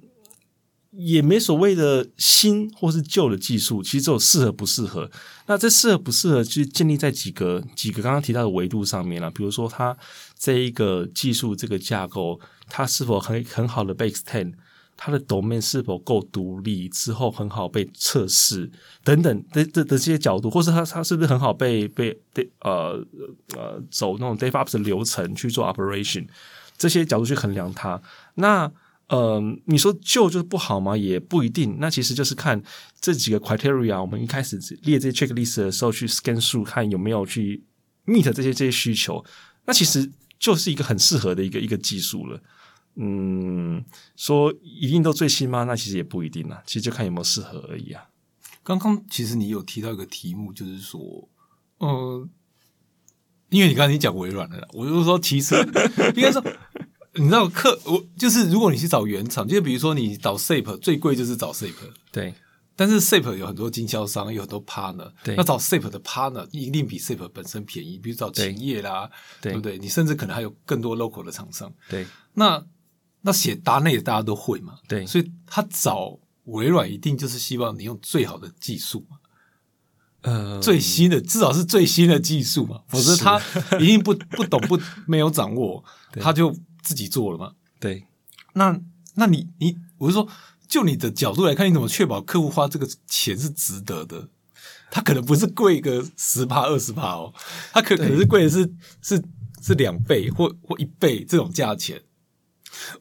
[0.91, 5.09] 也没所谓的新或是旧的技术，其实只有适合不适合。
[5.45, 9.29] 那这适合不适合，就建立在几个几个刚刚提到的维度上面了。
[9.29, 9.95] 比如说，它
[10.37, 14.53] 这一个技术这个架构，它是否很很好的被 extend。
[15.01, 18.69] 它的 domain 是否够独立，之后很好被测试
[19.01, 23.01] 等等的的的这些角度，或是它它是不是很好被被被呃
[23.55, 26.27] 呃走那种 DevOps 的流程去做 operation，
[26.77, 28.01] 这些角度去衡量它。
[28.35, 28.69] 那
[29.09, 30.95] 呃，你说旧就是不好吗？
[30.95, 31.77] 也不一定。
[31.79, 32.61] 那其实就是看
[33.01, 37.63] 这几个 criteria，我们一开始列这些 checklist 的时候去 scan 数，看有没有去
[38.05, 39.23] meet 这些这些需求。
[39.65, 42.41] 那其实就是一个很适合的一个一个技术了。
[42.95, 43.83] 嗯，
[44.15, 45.63] 说一定都最新吗？
[45.63, 48.03] 那其实也不一定啊，其实就看有没有适合而已啊。
[48.61, 51.27] 刚刚其实你有提到一个题目，就是说，
[51.77, 52.27] 呃，
[53.49, 55.55] 因为你刚才你讲微软的，我就说其实
[56.15, 56.43] 应该说，
[57.15, 61.73] 你知道客我就是如果你去找原厂，就比如说你找 SAP 最贵就是找 SAP，
[62.11, 62.33] 对。
[62.75, 65.35] 但是 SAP 有很多经销商，有很多 partner，对。
[65.35, 69.09] 那找 SAP 的 partner 一定比 SAP 本身便宜，比如找勤业啦，
[69.41, 69.77] 对不对？
[69.77, 72.07] 你甚至可能还有更多 local 的厂商，对。
[72.35, 72.63] 那
[73.21, 74.75] 那写达内大家都会嘛？
[74.87, 79.17] 对，所以他找微软一定就是希望你用最好的技术嘛，
[80.21, 83.41] 呃，最新的至少是最新的技术嘛，否则他
[83.77, 87.53] 一定不不懂不没有掌握，他就自己做了嘛。
[87.79, 88.05] 对，
[88.53, 88.79] 那
[89.15, 90.27] 那你你我是说，
[90.67, 94.27] 就你的角度来看，你怎么确保客户花这个钱是值得的？
[94.91, 97.31] 他可能不是贵个十趴二十趴哦，
[97.71, 98.67] 他可可能是贵的是
[99.03, 99.23] 是
[99.61, 102.01] 是两倍或或一倍这种价钱。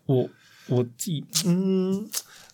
[0.05, 0.29] 我
[0.67, 2.07] 我自己嗯，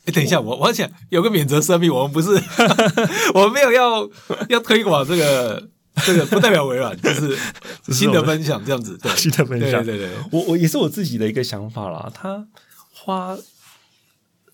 [0.04, 2.30] 哎，等一下，我我想有个免责声明，我们不是，
[3.34, 4.08] 我们没有要
[4.48, 7.38] 要推广这个这个，不代表微软， 就是
[7.92, 12.10] 新的分享这样子，对， 新的分享，对对对，我我也是我自己的一个想法啦。
[12.14, 12.46] 他
[12.92, 13.36] 花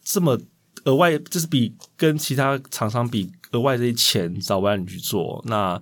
[0.05, 0.39] 这么
[0.85, 5.81] 额外，就是比跟其他厂商比额外这些钱找微软去做，那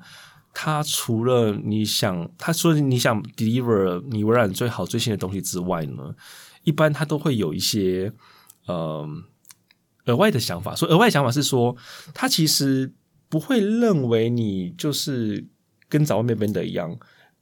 [0.55, 6.15] 他除了你想，他说你想 deliver 你微软最好最新的东西之外呢？
[6.65, 8.13] 一般他都会有一些
[8.67, 9.09] 呃
[10.07, 11.77] 额外的想法，说额外想法是说，
[12.13, 12.93] 他其实
[13.29, 15.47] 不会认为你就是
[15.89, 16.99] 跟找外面边的一样，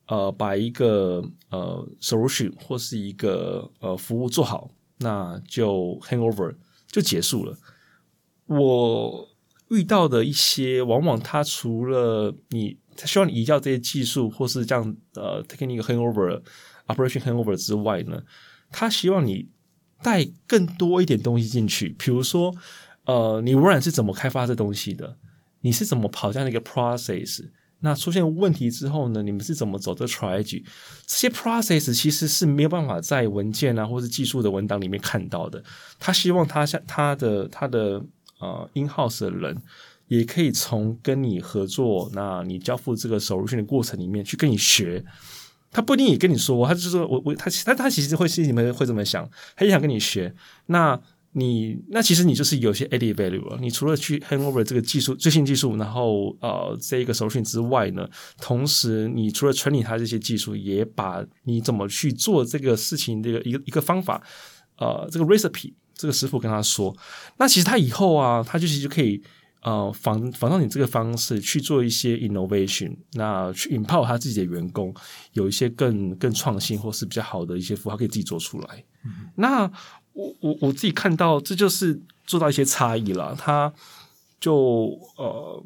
[0.07, 6.55] 呃，把一个呃 solution 或是一个呃服务做好，那就 hangover
[6.89, 7.57] 就结束了。
[8.47, 9.29] 我
[9.71, 16.41] 遇到的一些，往往他除了你他希望你移交这些技术，或是这样呃 taking 一个 hangover
[16.87, 18.23] operation hangover 之外呢？
[18.71, 19.49] 他希望你
[20.03, 22.55] 带更多一点东西进去，比如说，
[23.05, 25.17] 呃，你微软是怎么开发这东西的？
[25.67, 27.45] 你是怎么跑这样的一个 process？
[27.81, 29.21] 那出现问题之后呢？
[29.21, 30.63] 你们是怎么走的 strategy？
[31.07, 35.63] 这些 process 其实是没有办法在文件啊，或是技术的文档里面看到的。
[35.99, 38.01] 他希望他像他的他的
[38.39, 39.61] 呃 in house 的人，
[40.07, 45.05] 也可以从跟你合作，那你交付这个首入训的过程里面去跟你学。
[45.73, 50.33] 他不一定也跟你说，他就是说我我他他他其实会心里面会这么想，他也想跟你学。
[50.67, 50.99] 那
[51.39, 53.59] 你那其实你就是有些 added value 了。
[53.61, 58.09] 你除了去 hand over 这个技术最新技术，然后呃这一个手训之外呢，
[58.41, 64.23] 同时你除了处理它这些技术，也把你怎么去做这个事情这个一个一个方法，
[64.79, 66.97] 呃这个 recipe 这个师傅跟他说，
[67.39, 69.23] 那其实他以后啊，他就其实就可以。
[69.63, 74.95] 呃，仿仿照你这个方式去做一些 innovation，那去 empower 他自己的员工，
[75.33, 78.85] 有一些更更创新或是比较好的一些服务，他可以自己做出来。
[79.35, 79.69] 那
[80.17, 83.37] 我我我自己看到，这就是做到一些差异了。
[83.39, 83.73] 他
[84.41, 85.63] 就呃，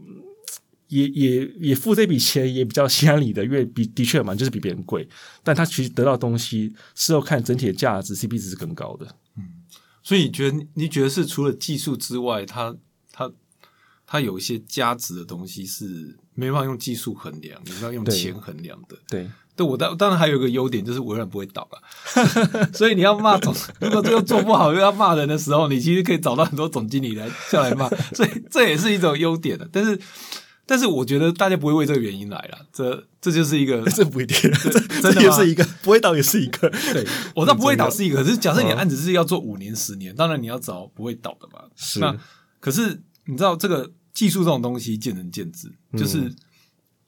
[0.89, 5.09] 也也也付这笔钱也比较心安理得，因为比的确嘛，就是比别人贵，
[5.43, 9.07] 但他其实得到东西是要看整体的价值，CP 值是更高的。
[9.37, 9.63] 嗯，
[10.03, 12.77] 所以你觉得你觉得是除了技术之外，他
[13.13, 13.33] 他。
[14.13, 18.97] 它有一些价值的东西是没办法用技术衡量，你要用钱衡量的。
[19.09, 29.69] 对，对我当当然还有一个优点就是微软不会倒了， 所以你要骂总，如果最后做不好又要骂人的时候，你其实可以找到很多总经理来下来骂，所以这也是一种优点的。
[29.71, 30.01] 但是，
[30.65, 34.37] 但是我觉得大家不会为这个原因来了，这这就是一个 这不一定，
[35.03, 36.71] 这这也是一个不会倒，也是一个。
[36.93, 41.65] 对， 我知道不会倒是一个，可是假设你嗯案子是要做五年、十年，当然你要找不会倒的嘛。
[41.77, 42.17] 是那
[42.61, 46.35] 可是你知道这个技术这种东西见仁见智，就是、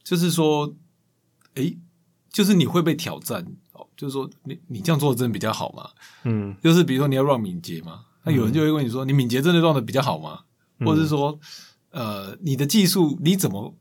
[0.02, 0.74] 就是说，
[1.54, 1.78] 诶，
[2.30, 5.90] 就是你会被挑战哦，就是说你你这样做的真的比较好吗？
[6.24, 10.44] 嗯就是比如说你要 run 敏捷嘛，那有人就会问你说，你敏捷真的 run 的比较好吗？
[10.80, 11.38] 或者是说，
[11.90, 13.76] 呃，你的技术你怎么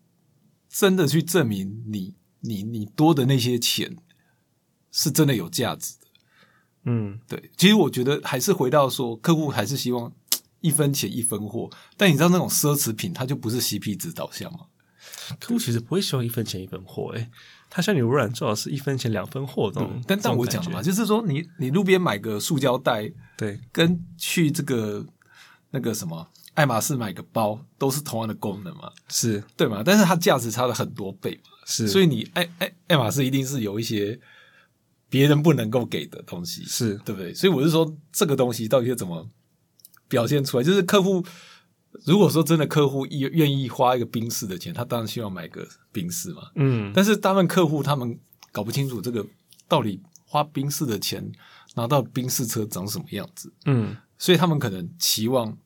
[0.69, 3.97] 真的去证明你你你多的那些钱
[4.91, 6.07] 是真的有价值的？
[6.83, 10.11] 嗯对，其实我觉得还是回到说，客户还是希望
[10.61, 14.59] 一分钱一分货，但你知道那种奢侈品，它就不是 CP 值导向吗？
[15.39, 17.29] 客户其实不会希望一分钱一分货，诶，
[17.69, 20.01] 他像你微软做好是一分钱两分货这种。
[20.05, 25.05] 但但我讲了嘛，嘛，就是说你你路边买个塑胶袋，对，跟去这个
[25.71, 29.81] 那个什么爱马仕买个包，都是同样的功能嘛，是对嘛？
[29.83, 34.19] 但是它价值差了很多倍嘛，是，所以你爱爱爱马仕一定是有一些
[35.09, 37.33] 别人不能够给的东西，是对不对？
[37.33, 39.27] 所以我是说，这个东西到底是怎么
[40.11, 40.63] 表现出来？
[40.63, 41.25] 就是客户
[42.05, 46.43] 如果说真的客户愿愿意花一个宾士的钱，他当然希望买个宾士嘛。
[46.55, 48.19] 嗯但是大部分客户他们
[48.51, 49.25] 搞不清楚这个
[49.67, 51.31] 到底花宾士的钱
[51.75, 55.57] 拿到宾士车长什么样子，嗯所以他们可能期望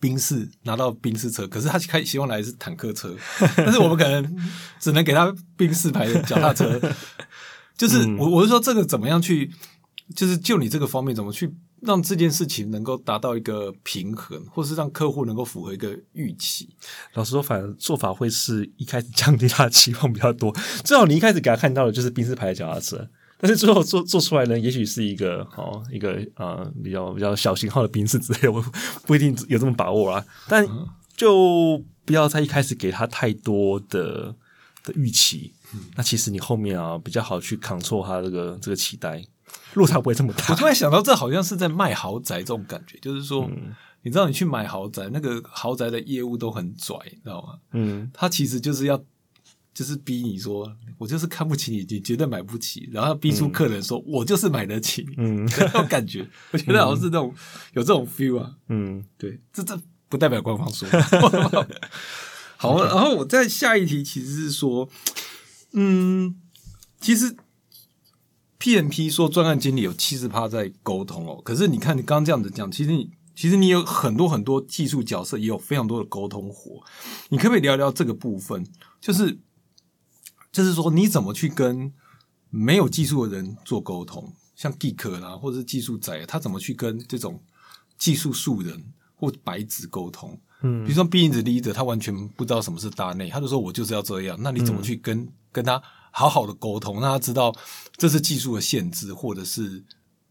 [0.00, 3.16] 宾士拿到宾士车，可是他开希望来的是坦克车，
[3.58, 4.36] 但是我们可能
[4.78, 6.80] 只能给他宾士牌的脚踏车。
[7.76, 9.52] 就是嗯我我是说这个怎么样去，
[10.14, 16.68] 就是就你这个方面怎么去让这件事情能够达到一个平衡，或是让客户能够符合一个预期。
[17.14, 20.54] 老实说，反而做法会是一开始降低他的期望比较多。
[20.84, 28.64] 最好你一开始给他看到的就是宾士牌的脚踏车，但是最后做做出来呢，也许是一个哦一个呃比较比较小型号的宾士之类的，我
[29.06, 30.24] 不一定有这么把握啦。
[30.48, 30.66] 但
[31.16, 34.34] 就不要在一开始给他太多的
[34.84, 35.52] 的预期，
[35.96, 39.22] 那其实你后面啊比较好去 control 他这个这个期待，
[39.74, 40.54] 落差不会这么大我。
[40.54, 47.58] 突然想到，这好像是在卖豪宅这种感觉，就是说，嗯你知道你去买豪宅，那个豪宅的业务都很拽，你知道吗？
[47.72, 48.96] 嗯他其实就是要，
[49.74, 57.34] 就是逼你说，我就是看不起你，你绝对买不起，然后逼出客人说，我就是买得起，嗯那种感觉， 我觉得好像是那种
[57.74, 58.54] 有这种 feel 啊。
[58.68, 59.78] 嗯对，这这
[60.08, 60.88] 不代表官方说。
[62.56, 64.88] 好，然后我在下一题其实是说，
[65.72, 66.34] 嗯，
[67.00, 67.36] 其实
[68.58, 76.82] PMP 说专案经理有七十趴在沟通哦，可是你看你刚刚这样子讲，其实你其实你有很多很多技术角色，也有非常多的沟通活，
[77.28, 78.66] 你可不可以聊聊这个部分？
[79.00, 79.38] 就是
[80.50, 81.92] 就是说你怎么去跟
[82.50, 87.40] 没有技术的人做沟通，像 geek 啦，或者是技术宅，他怎么去跟这种
[87.96, 90.36] 技术素人或白纸沟通？
[90.62, 95.80] 嗯比如说 B 因子 leader，他完全不知道什么是大内，他就说我就是要这样，那你怎么去跟、跟他
[96.18, 97.54] 好好的沟通，让他知道
[97.96, 99.84] 这是技术的限制，或者是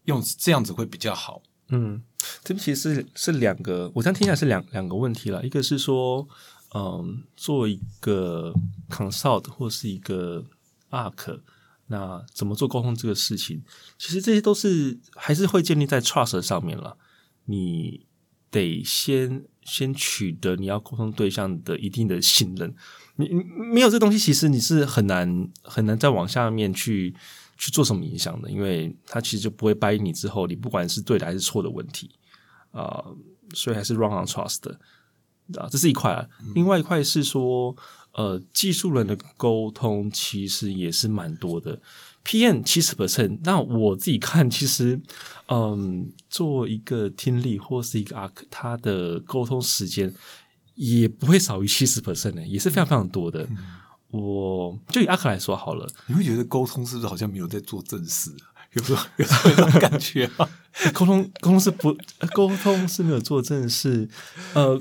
[0.04, 1.40] 用这样子会比较好？
[1.70, 2.02] 嗯，
[2.44, 5.42] 这边其实是是两个，我这样听起来是两两个问题了。
[5.46, 6.28] 一个是说，
[6.74, 8.52] 嗯，做一个
[8.90, 10.44] consult 或是一个
[10.90, 11.40] arc，
[11.86, 13.62] 那怎么做沟通这个事情，
[13.96, 16.98] 其实这些都是还是会建立在 trust 上面了。
[17.46, 18.06] 你
[18.50, 22.74] 得先先取得你要沟通对象的一定的信任。
[23.18, 27.14] 你你没有这东西，其实你是很难很难再往下面去
[27.56, 32.10] 去做什么影响的，因为它其实就不会掰你之后，你不管是对的还是错的问题
[32.70, 33.04] 啊、
[33.54, 34.78] 所以还是 run on trust 的
[35.60, 36.28] 啊，这是一块啊。
[36.54, 37.74] 另外一块是说，
[38.12, 41.80] 呃，技术人的沟通其实也是蛮多的。
[42.24, 45.00] PM 七十 percent，那我自己看，其实，
[45.46, 50.14] 嗯，做一个听力或是一个 arc，它的沟通时间
[50.78, 53.46] 也不会少于七十 percent 的，也是非常非常多的。
[54.10, 58.56] 我就以阿克来说好了，你会觉得沟通是不是好像没有在做正事、啊？
[58.74, 60.48] 有时候有这种感觉啊？
[60.94, 61.88] 沟通沟通是不
[62.18, 64.08] 呃沟通是没有做正事，
[64.54, 64.80] 呃，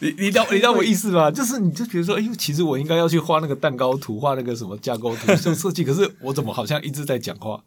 [0.00, 1.30] 你你知道你知道我意思吗？
[1.30, 7.64] 就是你就觉得说，哎呦，其实我应该要去画那个蛋糕图，画那个什么架构图，做设计，可是我怎么好像一直在讲话，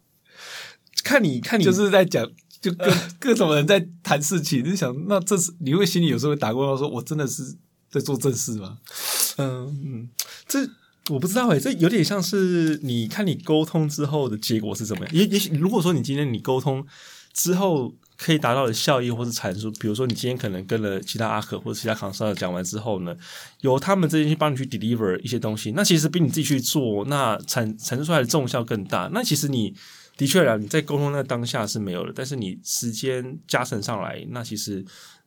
[1.02, 7.56] 看你看你就是在讲，就跟各种人在谈事情，就想那这是你会心里有时候会打过来说，我真的是
[7.94, 8.78] 在做正事吗？
[9.38, 10.08] 嗯，
[10.48, 10.68] 这
[11.10, 15.14] 我不知道诶，这有点像是你看你沟通之后的结果是怎么样。
[15.14, 16.84] 也也许如果说你今天你沟通
[17.32, 23.14] 之后可以达到的效益或是阐述，比如说你今天可能跟了其他阿可或者其他 c o n s u l 讲完之后呢，
[23.60, 29.10] 由他们这边去帮你去 deliver 一些东西，那其实比你自己去做，那产产生出来的重效更大。
[29.12, 29.74] 那其实你
[30.16, 34.82] 的确啦，你在沟通那当下是没有的，但是你时间加成上来，那其实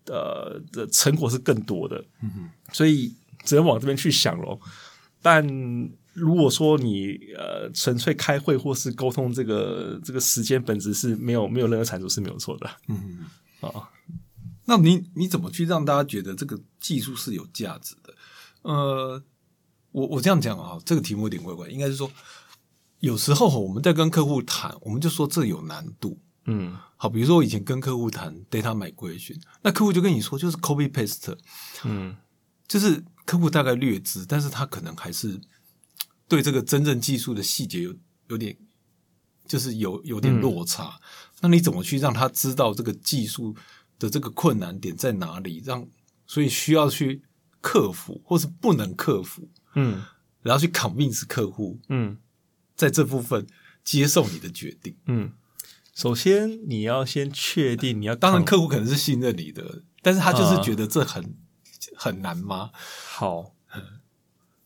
[0.07, 2.03] 呃的成果是更多的。
[2.21, 4.59] 嗯所以只能往这边去想咯。
[5.21, 5.45] 但
[6.13, 12.69] 如果说你呃纯粹开会或是沟通，这个这个时间本质是没有没有任何产出是没有错的。
[12.87, 13.25] 嗯，
[13.61, 13.89] 啊，
[14.65, 18.13] 那你你怎么去让大家觉得这个技术是有价值的？
[18.63, 19.23] 呃，
[19.91, 22.11] 我我这样讲啊，这个题目有点怪怪，应该是说，
[22.99, 26.19] 有时候我们在跟客户谈，我们就说这有难度。
[26.47, 31.37] 嗯好，比如说我以前跟客户谈 data migration，那客户就跟你说就是 copy paste，
[31.83, 32.17] 嗯
[32.67, 35.39] 就是客户大概略知，但是他可能还是
[36.27, 37.95] 对这个真正技术的细节有
[38.29, 38.57] 有点，
[39.45, 40.99] 就是有有点落差。
[41.41, 43.55] 那你怎么去让他知道这个技术
[43.99, 45.61] 的这个困难点在哪里？
[45.63, 45.87] 让
[46.25, 47.21] 所以需要去
[47.61, 50.03] 克服，或是不能克服，嗯
[50.41, 52.17] 然后去 convince 客户嗯
[52.75, 53.45] 在这部分
[53.83, 54.95] 接受你的决定。
[55.05, 55.31] 嗯。
[55.97, 61.33] 首先，你要先确定你要当然，客户可能是信任你的，但是他就是觉得这很、
[61.95, 62.69] 很难吗？
[63.09, 63.55] 好。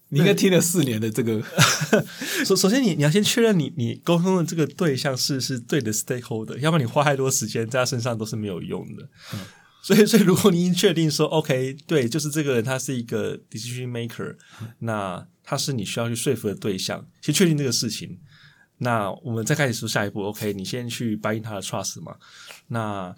[0.09, 1.41] 你应该听了四年的这个，
[2.45, 9.07] 首首先你，你要先确认你你沟通的这个对象是是对的 stakeholder，要不然你花太多时间在他身上都是没有用的。
[9.81, 14.35] 所以， 所以如果你已经确定说 OK，对，就是这个人他是一个 decision maker，
[14.79, 18.19] 那他是你需要去说服的对象，先确定这个事情。
[18.83, 22.15] 那我们再开始说下一步，OK，你先去 buy in 他的 trust 嘛。
[22.67, 23.15] 那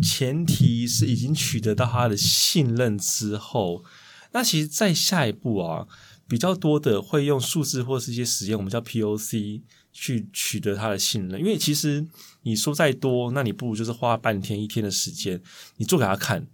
[0.00, 3.82] 前提是已经取得到他的信任之后，
[4.30, 5.88] 那其实在下一步啊，
[6.28, 11.40] 比较多的会用数字或是一些实验，我们叫 POC 去取得他的信任。
[11.40, 12.06] 因为其实
[12.42, 15.42] 你说再多，那你不如就是花半天一天的时间，
[15.78, 16.46] 你做给他看，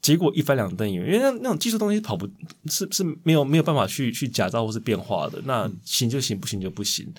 [0.00, 1.04] 结果一翻两瞪眼。
[1.04, 2.26] 因为那那种技术东西跑不
[2.70, 7.12] 是是没有没有办法去去假造或是变化的，那行就行，不行就不行。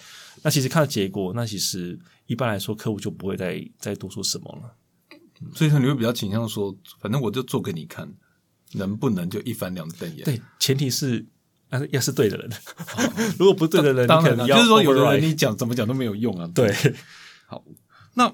[0.43, 4.75] 那其实看到结果，那其实一般来说客户就不会再再多说什么了。
[5.55, 8.07] 所以说你会比较倾向说，反正我就做给你看，
[8.73, 10.23] 能不能就一翻两瞪眼？
[10.23, 11.25] 对，前提是
[11.69, 12.49] 要是要是对的人，
[13.39, 16.49] 如果不对的人，当然就是说有的人你讲怎么讲都没有用啊。
[16.53, 16.73] 对，
[17.45, 17.63] 好
[18.13, 18.33] 那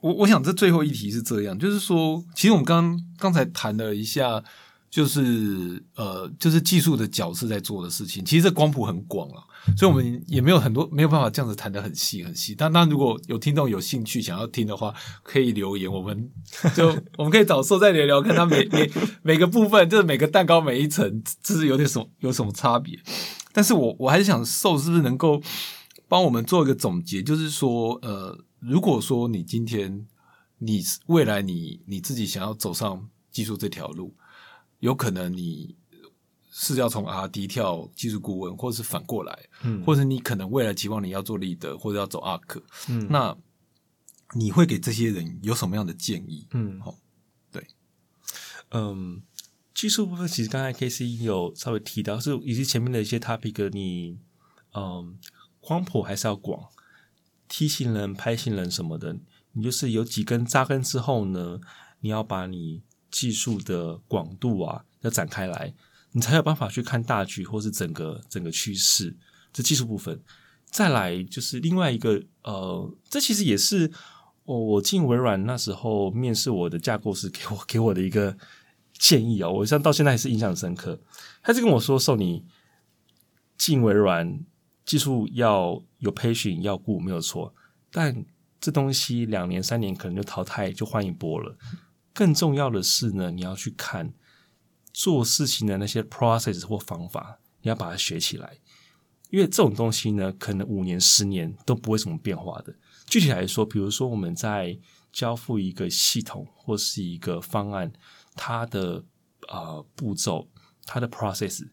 [0.00, 4.42] 我我想这最后一题是这样，就是说，其实我们刚刚才谈了一下，
[4.92, 9.40] 就是呃，就是技术的角色在做的事情，其实这光谱很广啊，
[9.74, 12.54] 所以我们也没有很多没有办法这样子谈的很细很细。
[12.54, 16.30] 但那如果有听众有兴趣想要听的话，可以留言，我们
[16.76, 18.90] 就我们可以找受再聊聊，看他每每
[19.22, 23.00] 每个部分，就是每个蛋糕每一层，这是有点什么有什么差别。
[23.54, 25.40] 但是我我还是想受是不是能够
[26.06, 30.06] 帮我们做一个总结，就是说，呃，如果说你今天
[30.58, 34.14] 你未来你你自己想要走上技术这条路，
[34.82, 35.76] 有可能你
[36.50, 43.36] 是要从 R D 跳技术顾问，或者是反过来，嗯或者你可能未来期望你要做 leader 或者要走 ARK，嗯那
[44.34, 46.48] 你会给这些人有什么样的建议？
[46.50, 46.98] 嗯好，
[47.52, 47.64] 对，
[48.72, 49.22] 嗯，
[49.72, 54.18] 技术部分其实刚才 K C 有稍微提到，是以及前面的一些 topic，你
[54.74, 55.16] 嗯
[55.60, 56.70] 光谱还是要广
[57.46, 59.16] 梯形人、拍形人什么的，
[59.52, 61.60] 你就是有几根扎根之后呢，
[62.00, 65.72] 你要把你技术的广度啊要展开来，
[66.10, 69.16] 你才有办法去看大局或是整个整个趋势。
[69.52, 70.20] 这技术部分，
[70.64, 73.92] 再来就是另外一个呃，这其实也是
[74.44, 78.36] 我我进微软那时候面试我的架构师给我给我的一个
[78.94, 80.98] 建议啊、我像到现在还是印象深刻。
[81.42, 82.44] 他就跟我说：“受你
[83.58, 84.40] 进微软，
[84.86, 87.52] 技术要有培训要顾没有错，
[87.90, 88.24] 但
[88.60, 91.56] 这东西两年三年可能就淘汰就换一波了。
[92.12, 94.12] 更重要的是呢，你要去看
[94.92, 98.58] 做事情的那些 process 或方法，你要把它学起来。
[99.30, 102.74] 因为这种东西呢，可能五年、十年都不会什么变化的。
[103.06, 104.78] 具体来说，比如说我们在
[105.10, 107.90] 交付一个系统或是一个方案，
[108.34, 109.02] 它的
[109.48, 110.50] 呃步骤、
[110.84, 111.66] 它的 process，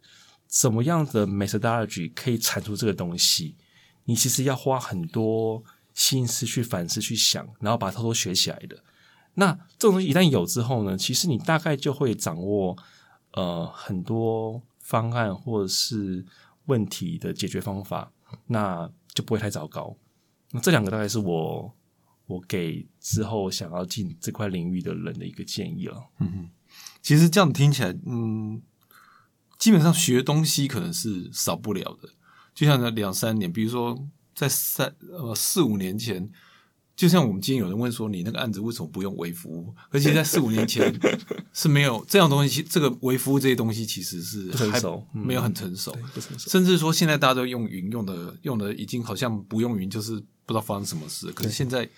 [0.47, 3.57] 怎么样的 methodology 可以产出这个东西，
[4.05, 5.61] 你其实要花很多
[5.93, 8.81] 心思去反思、去想，然后把它偷偷学起来的。
[9.35, 12.77] 那这种东西一旦有之后呢，其实你大概就会掌握
[13.33, 16.25] 呃很多方案或者是
[16.65, 18.11] 问题的解决方法，
[18.47, 19.95] 那就不会太糟糕。
[20.51, 21.73] 那这两个大概是我
[22.25, 26.09] 我给之后想要进这块领域的人的一个建议了。
[26.19, 26.49] 嗯哼
[27.01, 28.61] 其实这样听起来，嗯，
[29.57, 32.09] 基本上学东西可能是少不了的。
[32.53, 33.97] 就像那两三年，比如说
[34.35, 36.29] 在三呃四五年前，
[36.99, 39.73] 就像我们今天有人问说，你那个案子为什么不用微服务？
[39.89, 40.93] 而且在四五年前
[41.53, 45.97] 是没有这样东西，这个微服务这些东西其实是不成还熟嗯没有很成熟。
[46.37, 51.31] 甚至说现在大家都用云，用的用的已经好像不用云就是不知道发生什么事。
[51.31, 51.89] 可是现在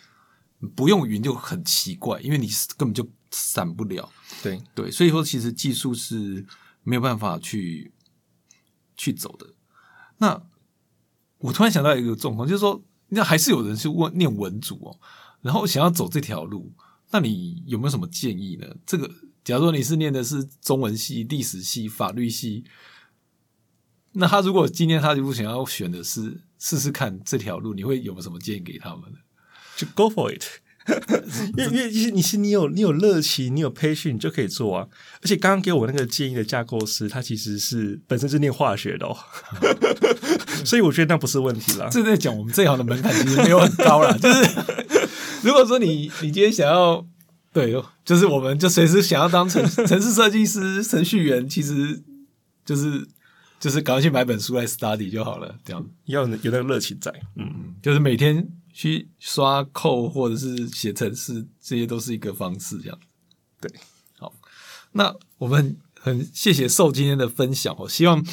[0.76, 2.48] 不用云就很奇怪，因为你
[2.78, 4.08] 根本就散不了。
[4.44, 6.46] 对，对，所以说其实技术是
[6.84, 7.92] 没有办法去
[8.96, 9.48] 去走的。
[10.20, 10.40] 那
[11.40, 12.80] 我突然想到一个状况，就是说，
[13.14, 15.00] 那还是有人去问念文组哦，
[15.42, 16.72] 然后想要走这条路，
[17.12, 18.66] 那你有没有什么建议呢？
[18.86, 19.10] 这个，
[19.44, 22.64] 假如说你是念的是中文系、历史系、法律系，
[24.14, 29.18] 那他如果今天他如果想要选的是试试看这条路，你会有什么建议给他们呢？
[29.76, 30.61] 就 go for it。
[31.58, 34.88] 因为因为你是你有你有热情，你有培训，你就可以做啊。
[35.22, 39.16] 而且刚刚给我那个建议的架构师，他其实是本身是念化学的，哦，
[40.66, 41.88] 所以我觉得那不是问题啦。
[41.92, 44.50] 这在讲我们这行的门槛其实没有很高啦，就是
[45.44, 47.06] 如果说你你今天想要
[47.54, 52.02] 对，就是我们就随时想要当城城市设计师、程序员，其实
[52.66, 53.08] 就是
[53.60, 58.48] 就是赶快去买本书来 study 就好了，这样要有那个热情在，嗯，就是每天。
[58.74, 63.00] 去刷扣或者是写程式，这些都是一个方式，这样
[63.60, 63.72] 对。
[64.18, 64.34] 好，
[64.92, 68.26] 那我们很谢谢受今天的分享哦，希望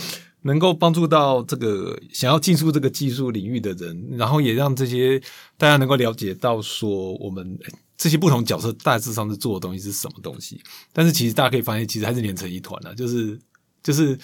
[0.42, 5.18] 能够帮助到这个想要进入这个技术领域的人，然后也让这些
[5.56, 7.58] 大家能够了解到说，我们
[7.96, 10.62] 这些不同角色大致上是做的东西是什么东西。
[10.92, 13.38] 但是其实大家可以发现，其实还是连成一团的，就是
[13.82, 14.18] 就是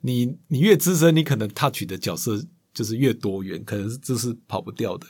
[0.00, 2.40] 你你越资深，你可能 touch 的角色
[2.72, 5.06] 就是越多元，可能是这是跑不掉的。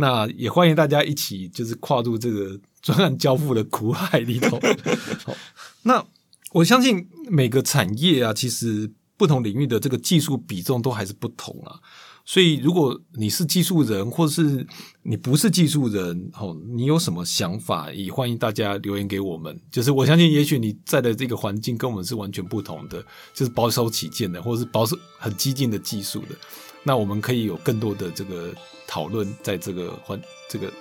[0.00, 4.56] 那也欢迎大家一起，就是跨入这个专案交付的苦海里头。
[5.26, 5.34] 好，
[5.82, 6.04] 那
[6.52, 11.80] 我相信每个产业啊，其实不同领域的这个技术比重都还是不同啊。
[12.24, 14.64] 所以，如果你是技术人，或是
[15.02, 19.60] 你不是技术人，哦，你有什么想法，也欢迎大家留言给我们。
[19.72, 26.36] 就是我相信，也许你在的这个环境跟我们是完全不同的，就是保守起见的，或者是保守很激进的技术的。
[26.84, 28.54] 那我们可以有更多的这个。
[28.88, 30.72] 讨论在这个环这个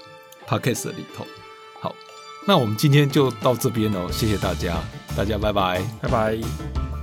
[0.48, 1.28] podcast 里头，
[1.82, 1.94] 好，
[2.48, 4.82] 那我们今天就到这边哦，谢谢大家，
[5.16, 6.97] 大家拜拜，拜拜。